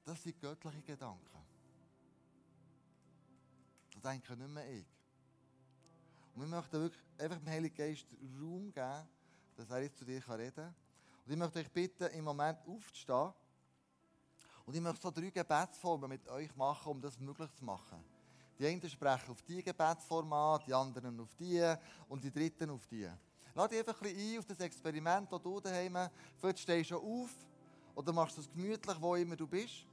das 0.06 0.22
sind 0.22 0.40
göttliche 0.40 0.84
Gedanken. 0.84 1.40
Das 3.94 4.02
denke 4.04 4.38
nicht 4.38 4.50
mehr 4.50 4.72
ich. 4.72 4.86
Und 6.36 6.42
wir 6.42 6.48
möchten 6.48 6.80
wirklich 6.80 7.04
einfach 7.18 7.40
dem 7.40 7.48
Heiligen 7.48 7.76
Geist 7.76 8.06
Raum 8.40 8.72
geben, 8.72 9.08
dass 9.56 9.70
er 9.72 9.82
jetzt 9.82 9.98
zu 9.98 10.06
dir 10.06 10.24
reden 10.30 10.54
kann. 10.56 10.76
Und 11.26 11.32
ich 11.32 11.38
möchte 11.38 11.60
euch 11.60 11.72
bitten, 11.72 12.04
im 12.04 12.24
Moment 12.24 12.60
aufzustehen. 12.68 13.34
Und 14.68 14.76
ich 14.76 14.82
möchte 14.82 15.02
so 15.02 15.10
drei 15.10 15.32
Gebetsformen 15.32 16.08
mit 16.08 16.28
euch 16.28 16.56
machen, 16.56 16.92
um 16.92 17.02
das 17.02 17.20
möglich 17.20 17.52
zu 17.56 17.66
machen. 17.66 18.04
Die 18.62 18.68
einen 18.68 18.88
sprechen 18.88 19.32
auf 19.32 19.42
diese 19.42 19.64
Gebetsform 19.64 20.32
an, 20.34 20.62
die 20.68 20.72
anderen 20.72 21.20
auf 21.20 21.34
die 21.34 21.64
und 22.08 22.24
die 22.24 22.30
dritten 22.30 22.70
auf 22.70 22.86
die. 22.86 23.10
Lass 23.56 23.70
dich 23.70 23.80
einfach 23.80 24.00
ein 24.04 24.16
ein 24.16 24.38
auf 24.38 24.46
das 24.46 24.60
Experiment, 24.60 25.32
das 25.32 25.42
du 25.42 25.60
daheim 25.60 25.98
Vielleicht 26.38 26.60
stehst 26.60 26.92
du 26.92 26.96
schon 26.96 27.24
auf 27.24 27.32
oder 27.96 28.14
machst 28.14 28.38
es 28.38 28.48
gemütlich, 28.48 29.02
wo 29.02 29.16
immer 29.16 29.36
du 29.36 29.48
bist. 29.48 29.88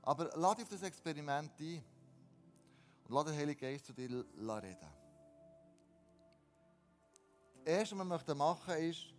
Aber 0.00 0.30
lass 0.36 0.54
dich 0.54 0.64
auf 0.64 0.70
das 0.70 0.84
Experiment 0.84 1.52
ein 1.60 1.84
und 3.08 3.14
lass 3.14 3.26
den 3.26 3.36
Heiligen 3.36 3.60
Geist 3.60 3.84
zu 3.84 3.92
dir 3.92 4.08
reden. 4.08 4.78
Das 7.62 7.74
Erste, 7.74 7.98
was 7.98 8.26
wir 8.26 8.34
machen 8.34 8.68
möchten, 8.68 8.88
ist, 8.88 9.14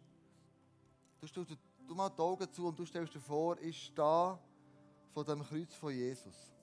du 1.19 1.27
stellst 1.27 1.57
du 1.87 1.93
mal 1.93 2.09
die 2.09 2.19
Augen 2.19 2.51
zu 2.51 2.65
und 2.65 2.79
du 2.79 2.87
stellst 2.87 3.13
dir 3.13 3.19
vor, 3.19 3.55
ich 3.61 3.85
stehe 3.85 4.39
vor 5.13 5.23
dem 5.23 5.43
Kreuz 5.43 5.75
von 5.75 5.93
Jesus. 5.93 6.56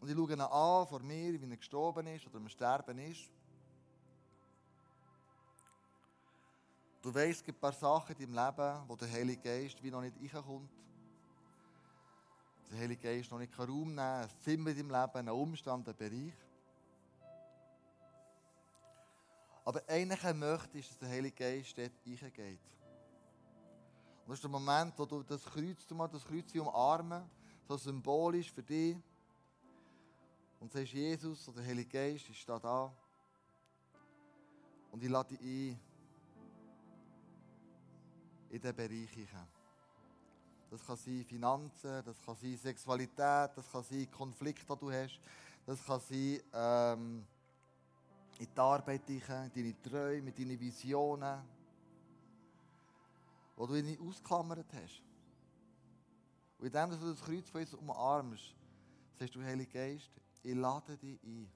Und 0.00 0.08
ich 0.08 0.14
schaue 0.14 0.32
ihn 0.32 0.40
an 0.40 0.86
vor 0.86 1.00
mir, 1.00 1.40
wie 1.40 1.50
er 1.50 1.56
gestorben 1.56 2.06
ist 2.06 2.26
oder 2.26 2.36
am 2.36 2.48
Sterben 2.48 2.98
ist. 2.98 3.30
Du 7.02 7.14
weißt, 7.14 7.38
es 7.38 7.44
gibt 7.44 7.58
ein 7.58 7.60
paar 7.60 7.72
Sachen 7.72 8.16
in 8.16 8.34
deinem 8.34 8.46
Leben, 8.46 8.88
wo 8.88 8.96
der 8.96 9.10
Heilige 9.10 9.40
Geist 9.40 9.82
wie 9.82 9.90
noch 9.90 10.00
nicht 10.00 10.16
reinkommt. 10.34 10.68
Der 12.70 12.78
Heilige 12.80 13.00
Geist 13.00 13.30
noch 13.30 13.38
nicht 13.38 13.56
Raum 13.56 13.68
nehmen 13.68 13.96
kann, 13.96 14.24
ein 14.24 14.30
Zimmer 14.42 14.70
in 14.70 14.76
deinem 14.76 14.90
Leben, 14.90 15.18
einen 15.18 15.30
Umstand, 15.30 15.88
einen 15.88 15.96
Bereich. 15.96 16.34
Aber 19.64 19.82
eigentlich 19.88 20.34
möchte 20.34 20.78
ich, 20.78 20.88
dass 20.88 20.98
der 20.98 21.08
Heilige 21.08 21.36
Geist 21.36 21.78
dort 21.78 21.92
reingeht. 22.04 22.60
Und 24.26 24.30
das 24.30 24.38
ist 24.38 24.42
der 24.42 24.50
Moment, 24.50 24.98
wo 24.98 25.04
du 25.06 25.22
das 25.22 25.44
Kreuz, 25.44 25.86
du 25.86 25.94
mal 25.94 26.08
das 26.08 26.24
Kreuz 26.24 26.52
umarmen, 26.54 27.22
so 27.68 27.76
symbolisch 27.76 28.50
für 28.50 28.64
dich. 28.64 28.96
Und 30.60 30.72
sagst, 30.72 30.92
Jesus 30.92 31.48
oder 31.48 31.58
der 31.58 31.66
Heilige 31.66 31.90
Geist 31.90 32.28
ist 32.30 32.48
da. 32.48 32.92
Und 34.90 35.02
ich 35.02 35.10
lade 35.10 35.36
dich 35.36 35.40
ein, 35.40 35.80
in 38.50 38.60
diesen 38.60 38.76
Bereich 38.76 39.10
hinein. 39.10 39.46
Das 40.70 40.84
kann 40.84 40.96
sein 40.96 41.24
Finanzen, 41.24 42.02
das 42.04 42.16
kann 42.24 42.36
sein 42.36 42.56
Sexualität, 42.56 43.50
das 43.54 43.70
kann 43.70 43.84
sein 43.84 44.10
Konflikt, 44.10 44.68
den 44.68 44.78
du 44.78 44.90
hast. 44.90 45.20
Das 45.64 45.84
kann 45.84 46.00
sein 46.00 46.40
ähm, 46.52 47.26
in 48.38 48.46
die 48.54 48.60
Arbeit 48.60 49.06
hinein, 49.06 49.50
deine 49.54 49.82
Träume, 49.82 50.32
deine 50.32 50.58
Visionen, 50.58 51.42
die 53.58 53.66
du 53.66 53.82
nicht 53.82 54.00
ausklammert 54.00 54.66
hast. 54.72 55.02
Und 56.58 56.66
indem 56.66 56.90
du 56.90 57.10
das 57.10 57.20
Kreuz 57.20 57.48
von 57.50 57.60
uns 57.60 57.74
umarmst, 57.74 58.54
sagst 59.18 59.34
du, 59.34 59.42
Heilige 59.42 59.70
Geist, 59.70 60.10
ich 60.46 60.54
lade 60.54 60.96
dich 60.96 61.20
ein, 61.24 61.50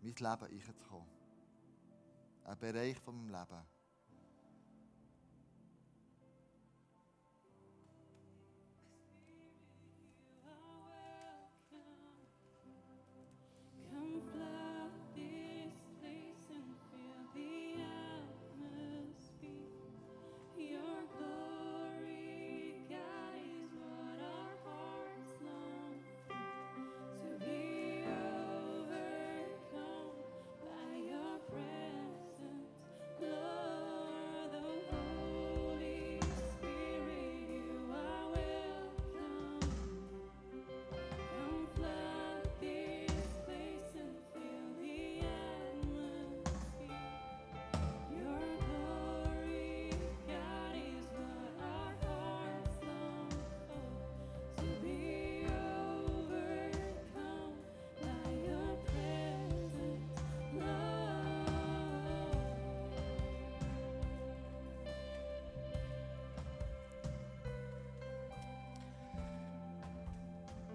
mein 0.00 0.14
Leben 0.14 0.46
einzukommen. 0.46 1.08
Ein 2.44 2.58
Bereich 2.58 2.98
von 3.00 3.14
meinem 3.14 3.32
Leben. 3.32 3.81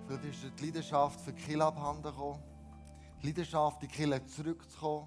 Vielleicht 0.07 0.23
ist 0.23 0.59
die 0.59 0.65
Leidenschaft 0.67 1.19
für 1.19 1.33
Kiel 1.33 1.61
abhanden 1.61 2.03
gekommen. 2.03 2.41
Die 3.21 3.27
Leidenschaft, 3.27 3.81
die 3.81 3.87
Kiel 3.89 4.25
zurückzukommen. 4.25 5.05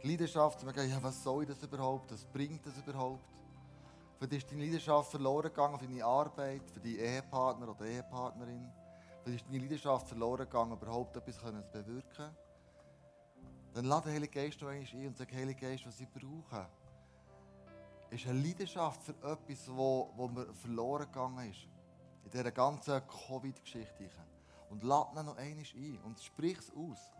Die 0.00 0.08
Leidenschaft, 0.08 0.60
zu 0.60 0.66
sagen, 0.66 0.88
ja, 0.88 1.02
was 1.02 1.20
soll 1.20 1.44
das 1.46 1.60
überhaupt? 1.64 2.12
Was 2.12 2.24
bringt 2.24 2.64
das 2.64 2.78
überhaupt? 2.78 3.24
Vielleicht 4.18 4.44
ist 4.44 4.52
deine 4.52 4.64
Leidenschaft 4.64 5.10
verloren 5.10 5.48
gegangen 5.48 5.76
für 5.80 5.86
deine 5.86 6.04
Arbeit, 6.04 6.70
für 6.70 6.78
deinen 6.78 6.94
Ehepartner 6.94 7.70
oder 7.70 7.86
Ehepartnerin. 7.86 8.70
Vielleicht 9.24 9.44
ist 9.44 9.48
deine 9.50 9.62
Leidenschaft 9.64 10.08
verloren 10.08 10.44
gegangen, 10.44 10.72
überhaupt 10.74 11.16
etwas 11.16 11.38
zu 11.38 11.52
bewirken. 11.72 12.30
Dann 13.74 13.84
lade 13.84 14.04
den 14.04 14.14
Heiligen 14.14 14.32
Geist 14.32 14.62
noch 14.62 14.68
einmal 14.68 14.86
ein 14.92 15.06
und 15.08 15.16
sag, 15.16 15.32
Heiliger 15.32 15.68
Geist, 15.68 15.86
was 15.88 16.00
ich 16.00 16.08
brauche, 16.08 16.68
ist 18.10 18.26
eine 18.28 18.40
Leidenschaft 18.40 19.02
für 19.02 19.12
etwas, 19.28 19.68
wo, 19.74 20.12
wo 20.14 20.28
mir 20.28 20.54
verloren 20.54 21.06
gegangen 21.06 21.50
ist. 21.50 21.66
In 22.24 22.30
dieser 22.30 22.52
ganzen 22.52 23.02
Covid-Geschichte. 23.08 24.08
Und 24.70 24.82
lade 24.82 25.10
ihn 25.18 25.26
noch 25.26 25.36
einmal 25.36 25.64
ein 25.74 25.98
und 26.04 26.20
sprich 26.20 26.58
es 26.58 26.70
aus. 26.74 27.12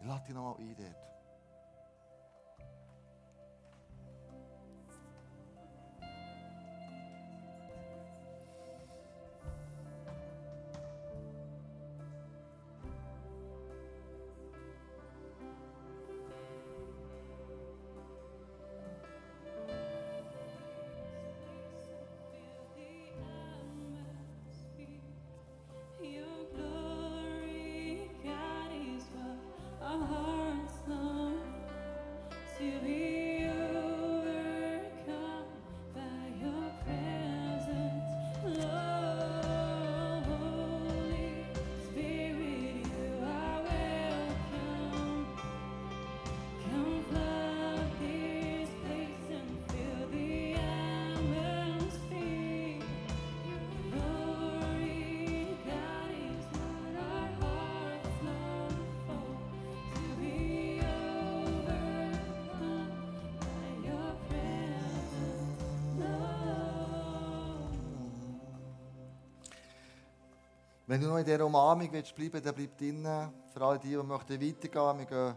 Ich 0.00 0.06
lade 0.06 0.24
dich 0.24 0.34
noch 0.34 0.54
mal 0.54 0.62
ein 0.62 0.76
dort. 0.76 1.17
Wenn 70.88 71.02
du 71.02 71.08
noch 71.08 71.18
in 71.18 71.24
dieser 71.26 71.44
Umarmung 71.44 71.92
willst 71.92 72.14
bleiben 72.14 72.42
dann 72.42 72.54
bleib 72.54 72.78
drinnen. 72.78 73.30
Für 73.52 73.60
alle 73.60 73.78
die, 73.78 73.88
die 73.88 73.96
möchten 73.96 74.40
weitergehen, 74.40 74.98
wir 74.98 75.04
gehen 75.04 75.34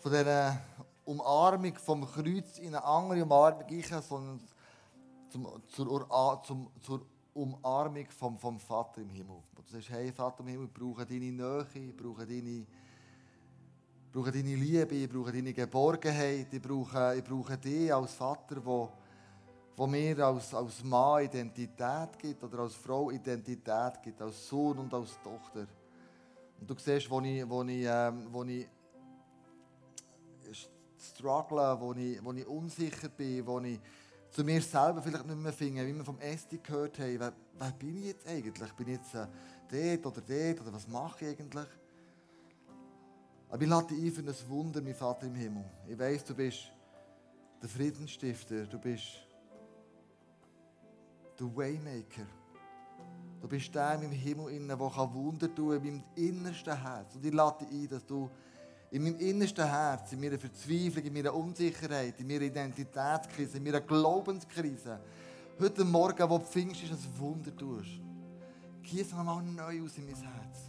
von 0.00 0.10
dieser 0.10 0.60
Umarmung 1.04 1.76
vom 1.76 2.04
Kreuz 2.04 2.58
in 2.58 2.74
eine 2.74 2.84
andere 2.84 3.22
Umarmung 3.22 3.62
ein, 3.70 4.02
sondern 4.02 4.40
zum, 5.28 5.46
zur, 5.68 6.42
zum, 6.42 6.70
zur 6.80 7.06
Umarmung 7.34 8.06
vom, 8.10 8.36
vom 8.36 8.58
Vater 8.58 9.00
im 9.02 9.10
Himmel. 9.10 9.36
Wo 9.54 9.62
du 9.62 9.70
sagst, 9.70 9.90
hey 9.90 10.10
Vater 10.10 10.40
im 10.40 10.48
Himmel, 10.48 10.66
ich 10.66 10.72
brauche 10.72 11.06
deine 11.06 11.30
Nähe, 11.30 11.66
ich 11.72 11.96
brauche 11.96 12.26
deine, 12.26 12.50
ich 12.50 12.66
brauche 14.10 14.32
deine 14.32 14.56
Liebe, 14.56 14.94
ich 14.96 15.08
brauche 15.08 15.30
deine 15.30 15.52
Geborgenheit, 15.52 16.52
ich 16.52 16.60
brauche, 16.60 17.14
ich 17.16 17.22
brauche 17.22 17.56
dich 17.58 17.94
als 17.94 18.14
Vater, 18.14 18.56
der 18.56 18.88
wo 19.82 19.88
mir 19.88 20.16
als, 20.20 20.54
als 20.54 20.84
Mann 20.84 21.24
Identität 21.24 22.16
gibt 22.16 22.44
oder 22.44 22.60
als 22.60 22.76
Frau 22.76 23.10
Identität 23.10 24.00
gibt, 24.00 24.22
als 24.22 24.46
Sohn 24.46 24.78
und 24.78 24.94
als 24.94 25.20
Tochter. 25.24 25.66
Und 26.60 26.70
du 26.70 26.74
siehst, 26.78 27.10
wo 27.10 27.20
ich, 27.20 27.48
wo 27.48 27.64
ich, 27.64 27.84
ähm, 27.84 28.28
wo 28.30 28.44
ich 28.44 28.68
struggle, 30.96 31.76
wo 31.80 31.92
ich, 31.94 32.24
wo 32.24 32.32
ich 32.32 32.46
unsicher 32.46 33.08
bin, 33.08 33.44
wo 33.44 33.58
ich 33.58 33.80
zu 34.30 34.44
mir 34.44 34.62
selber 34.62 35.02
vielleicht 35.02 35.26
nicht 35.26 35.40
mehr 35.40 35.52
finde, 35.52 35.84
wie 35.84 35.96
wir 35.96 36.04
vom 36.04 36.20
Esti 36.20 36.58
gehört 36.58 37.00
haben, 37.00 37.18
wer, 37.18 37.32
wer 37.58 37.72
bin 37.72 37.96
ich 37.96 38.04
jetzt 38.04 38.28
eigentlich? 38.28 38.72
Bin 38.74 38.86
ich 38.86 38.98
jetzt 38.98 39.14
äh, 39.16 39.26
dort 40.00 40.16
oder 40.16 40.24
dort 40.24 40.60
oder 40.60 40.72
was 40.74 40.86
mache 40.86 41.24
ich 41.24 41.30
eigentlich? 41.32 41.68
Aber 43.48 43.60
ich 43.60 43.68
lade 43.68 43.94
ein 43.96 44.12
für 44.12 44.20
ein 44.20 44.48
Wunder, 44.48 44.80
mein 44.80 44.94
Vater 44.94 45.26
im 45.26 45.34
Himmel. 45.34 45.64
Ich 45.88 45.98
weiß, 45.98 46.24
du 46.26 46.36
bist 46.36 46.70
der 47.60 47.68
Friedensstifter, 47.68 48.66
du 48.66 48.78
bist 48.78 49.31
der 51.38 51.56
Waymaker. 51.56 52.26
Du 53.40 53.48
bist 53.48 53.74
der 53.74 53.98
meinem 53.98 54.12
Himmel, 54.12 54.66
der 54.66 54.78
Wunder 54.78 55.52
tun 55.52 55.78
kann, 55.78 55.86
in 55.86 55.94
meinem 55.96 56.04
innersten 56.14 56.80
Herz. 56.80 57.16
Und 57.16 57.24
ich 57.24 57.32
lade 57.32 57.66
ein, 57.70 57.88
dass 57.88 58.06
du 58.06 58.30
in 58.92 59.02
meinem 59.02 59.18
innersten 59.18 59.66
Herz, 59.66 60.12
in 60.12 60.20
meiner 60.20 60.38
Verzweiflung, 60.38 61.04
in 61.04 61.12
meiner 61.12 61.34
Unsicherheit, 61.34 62.20
in 62.20 62.26
meiner 62.26 62.42
Identitätskrise, 62.42 63.56
in 63.56 63.64
meiner 63.64 63.80
Glaubenskrise, 63.80 65.00
heute 65.58 65.84
Morgen, 65.84 66.30
wo 66.30 66.38
du 66.38 66.44
Pfingst 66.44 66.84
ist, 66.84 66.92
ein 66.92 67.18
Wunder 67.18 67.56
tust. 67.56 68.00
Gieß 68.82 69.12
nochmal 69.12 69.42
neu 69.42 69.82
aus 69.82 69.96
in 69.96 70.06
mein 70.06 70.16
Herz. 70.16 70.68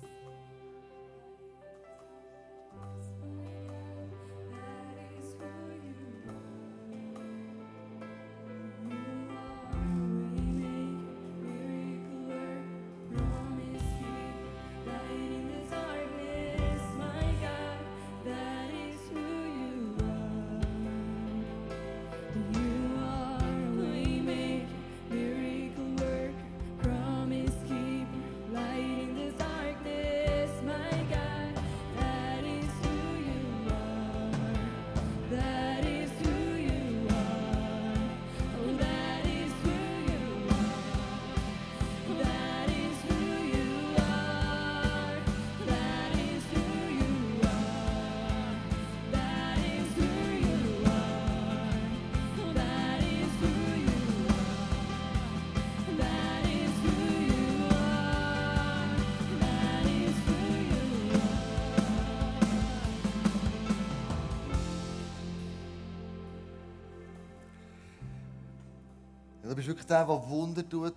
Du 69.53 69.57
bist 69.57 69.67
wirklich 69.67 69.85
der, 69.85 70.03
der 70.03 70.29
Wunder 70.29 70.67
tut 70.67 70.95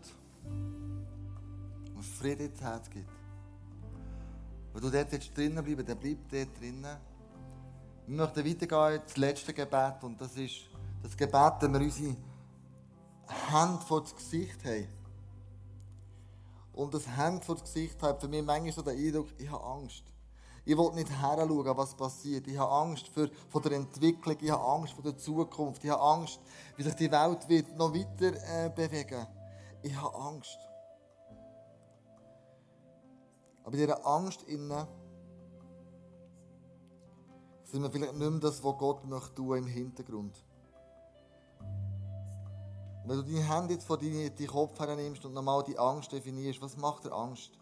und 1.95 2.03
Frieden 2.03 2.47
ins 2.47 2.61
Herz 2.63 2.89
gibt. 2.89 3.11
Wenn 4.73 4.83
du 4.83 4.91
dort 4.91 5.13
jetzt 5.13 5.37
drinnen 5.37 5.63
bleiben 5.63 5.85
dann 5.85 5.99
bleib 5.99 6.17
dort 6.31 6.59
drinnen. 6.59 6.97
Wir 8.07 8.17
möchten 8.17 8.47
weitergehen 8.47 9.03
ins 9.03 9.17
letzte 9.19 9.53
Gebet 9.53 10.03
und 10.03 10.19
das 10.19 10.35
ist 10.39 10.55
das 11.03 11.15
Gebet, 11.15 11.53
dass 11.61 11.71
wir 11.71 11.81
unsere 11.81 12.17
Hände 13.51 13.83
vor 13.87 14.01
das 14.01 14.17
Gesicht 14.17 14.65
haben. 14.65 14.89
Und 16.73 16.95
das 16.95 17.07
Hände 17.07 17.45
vor 17.45 17.57
das 17.57 17.65
Gesicht 17.65 18.03
hat 18.03 18.23
für 18.23 18.29
mich 18.29 18.43
manchmal 18.43 18.73
so 18.73 18.81
den 18.81 18.97
Eindruck, 18.97 19.29
ich 19.37 19.51
habe 19.51 19.65
Angst. 19.65 20.03
Ich 20.69 20.77
will 20.77 20.91
nicht 20.95 21.09
heranschauen, 21.09 21.77
was 21.77 21.95
passiert. 21.95 22.49
Ich 22.49 22.59
habe 22.59 22.73
Angst 22.73 23.07
für, 23.07 23.31
vor 23.49 23.63
der 23.63 23.73
Entwicklung, 23.73 24.37
ich 24.41 24.51
habe 24.51 24.65
Angst 24.65 24.95
vor 24.95 25.05
der 25.05 25.17
Zukunft, 25.17 25.85
ich 25.85 25.91
habe 25.91 26.03
Angst, 26.03 26.41
wie 26.77 26.83
sich 26.83 26.95
die 26.95 27.11
Welt 27.11 27.49
wird 27.49 27.77
noch 27.79 27.95
weiter 27.95 28.35
äh, 28.65 28.69
bewegen 28.69 29.29
Ich 29.85 29.95
habe 29.95 30.13
Angst. 30.17 30.59
Aber 33.63 33.75
in 33.75 33.81
dieser 33.81 34.05
Angst 34.05 34.43
innen 34.43 34.89
sind 37.63 37.83
wir 37.83 37.91
vielleicht 37.91 38.15
nicht 38.15 38.31
mehr 38.31 38.41
das, 38.41 38.63
was 38.65 38.77
Gott 38.77 39.05
möchte 39.05 39.35
tun 39.37 39.59
im 39.59 39.67
Hintergrund. 39.67 40.45
Wenn 43.05 43.19
du 43.19 43.23
deine 43.23 43.55
Hände 43.55 43.75
jetzt 43.75 43.87
vor 43.87 43.99
deinen 43.99 44.35
Kopf 44.49 44.77
hernimmst 44.81 45.25
und 45.25 45.33
nochmal 45.33 45.63
die 45.63 45.79
Angst 45.79 46.11
definierst, 46.11 46.61
was 46.61 46.77
macht 46.77 47.05
dir 47.05 47.13
Angst? 47.13 47.53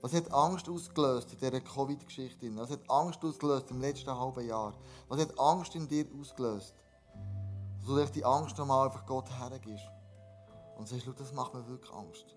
Was 0.00 0.12
hat 0.12 0.32
Angst 0.32 0.68
ausgelöst 0.68 1.32
in 1.32 1.38
dieser 1.38 1.60
Covid-Geschichte? 1.60 2.54
Was 2.56 2.70
hat 2.70 2.88
Angst 2.88 3.24
ausgelöst 3.24 3.70
im 3.70 3.80
letzten 3.80 4.16
halben 4.16 4.46
Jahr? 4.46 4.74
Was 5.08 5.20
hat 5.20 5.38
Angst 5.38 5.74
in 5.74 5.88
dir 5.88 6.06
ausgelöst? 6.20 6.74
dir 7.84 8.06
die 8.06 8.24
Angst 8.24 8.56
nochmal 8.58 8.86
einfach 8.86 9.04
Gott 9.06 9.28
hergibst. 9.30 9.90
Und 10.76 10.86
sagst, 10.86 11.04
schau, 11.04 11.12
das 11.12 11.32
macht 11.32 11.54
mir 11.54 11.66
wirklich 11.66 11.92
Angst. 11.92 12.36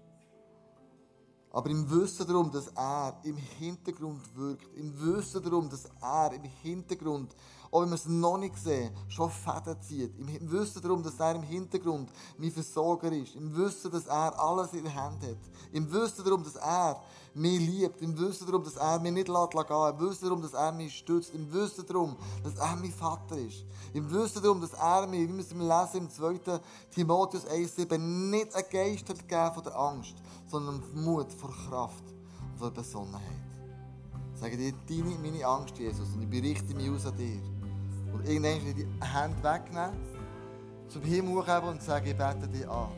Aber 1.52 1.70
im 1.70 1.90
Wissen 1.92 2.26
darum, 2.26 2.50
dass 2.50 2.68
er 2.70 3.20
im 3.24 3.36
Hintergrund 3.36 4.36
wirkt, 4.36 4.74
im 4.76 5.00
Wissen 5.02 5.44
darum, 5.44 5.70
dass 5.70 5.86
er 6.02 6.32
im 6.34 6.44
Hintergrund 6.44 7.36
auch 7.72 7.82
wenn 7.82 7.90
wir 7.90 7.96
es 7.96 8.06
noch 8.06 8.38
nicht 8.38 8.58
sehen, 8.58 8.92
schon 9.08 9.30
Fäden 9.30 9.82
zieht. 9.82 10.12
Im 10.20 10.52
Wissen 10.52 10.82
darum, 10.82 11.02
dass 11.02 11.18
er 11.20 11.36
im 11.36 11.44
Hintergrund 11.44 12.10
mein 12.38 12.52
Versorger 12.52 13.12
ist. 13.14 13.36
Im 13.36 13.56
Wissen, 13.56 13.90
dass 13.90 14.08
er 14.08 14.38
alles 14.38 14.74
in 14.74 14.84
der 14.84 14.94
Hand 14.94 15.24
hat. 15.24 15.38
Im 15.72 15.90
Wissen 15.92 16.26
darum, 16.26 16.44
dass 16.44 16.58
er 16.58 17.02
mich 17.34 17.60
liebt. 17.62 18.02
Im 18.02 18.18
Wissen 18.20 18.46
darum, 18.46 18.64
dass 18.64 18.76
er 18.76 19.00
mich 19.00 19.14
nicht 19.14 19.30
lässt 19.30 19.52
gehen. 19.52 19.90
Im 19.90 20.00
Wissen 20.00 20.26
darum, 20.26 20.42
dass 20.42 20.54
er 20.54 20.72
mich 20.74 20.98
stützt. 20.98 21.34
Im 21.34 21.52
Wissen 21.54 21.86
darum, 21.88 22.18
dass 22.44 22.56
er 22.56 22.76
mein 22.76 22.92
Vater 22.92 23.38
ist. 23.38 23.64
Im 23.94 24.12
Wissen 24.12 24.44
darum, 24.44 24.60
dass 24.60 24.74
er 24.74 25.08
mir, 25.08 25.30
wie 25.30 25.34
wir 25.34 25.40
es 25.40 25.52
lesen 25.52 26.06
im 26.06 26.10
2. 26.10 26.60
Timotheus 26.94 27.48
1,7, 27.48 27.98
nicht 27.98 28.54
einen 28.54 28.70
Geist 28.70 29.08
hat 29.08 29.20
gegeben 29.20 29.54
von 29.54 29.64
der 29.64 29.80
Angst, 29.80 30.16
sondern 30.48 30.84
Mut, 30.94 31.32
vor 31.32 31.52
Kraft 31.70 32.04
und 32.52 32.60
vor 32.60 32.72
Besonnenheit. 32.72 33.22
Sage 34.36 34.58
dir, 34.58 34.74
deine, 34.90 35.18
meine 35.20 35.46
Angst, 35.46 35.78
Jesus, 35.78 36.10
und 36.14 36.24
ich 36.24 36.30
berichte 36.30 36.76
mich 36.76 36.90
aus 36.90 37.06
an 37.06 37.16
dir. 37.16 37.61
Und 38.14 38.28
irgendwann 38.28 38.76
die 38.76 38.88
Hände 39.02 39.44
wegnehmen, 39.44 39.96
zum 40.88 41.02
Himmel 41.04 41.36
hochheben 41.36 41.70
und 41.70 41.82
sagen, 41.82 42.08
ich 42.08 42.18
bete 42.18 42.48
dich 42.48 42.68
an. 42.68 42.90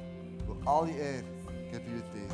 Und 0.47 0.67
alle 0.67 0.91
Ehre 0.91 1.23
gebührt 1.71 2.13
dir. 2.13 2.33